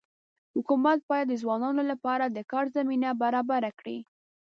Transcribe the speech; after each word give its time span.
حکومت 0.55 0.99
باید 1.09 1.27
د 1.29 1.33
ځوانانو 1.41 1.81
لپاره 1.91 2.25
د 2.27 2.37
کار 2.51 2.65
زمینه 2.75 3.09
برابره 3.23 3.71
کړي. 3.79 3.97